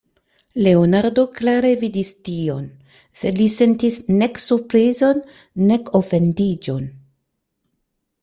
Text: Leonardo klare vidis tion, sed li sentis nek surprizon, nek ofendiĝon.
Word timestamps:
Leonardo 0.67 1.23
klare 1.39 1.73
vidis 1.81 2.07
tion, 2.29 2.63
sed 3.19 3.37
li 3.41 3.47
sentis 3.57 3.99
nek 4.21 4.41
surprizon, 4.47 5.21
nek 5.73 5.93
ofendiĝon. 6.01 6.89